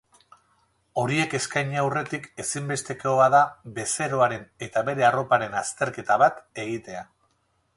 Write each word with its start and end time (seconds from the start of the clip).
Horiek 1.01 1.33
eskaini 1.39 1.77
aurretik 1.81 2.25
ezinbestekoa 2.43 3.27
da 3.35 3.41
bezeroaren 3.77 4.49
eta 4.69 4.83
bere 4.89 5.07
arroparen 5.11 5.57
azterketa 5.63 6.19
bat 6.25 6.41
egitea. 6.65 7.07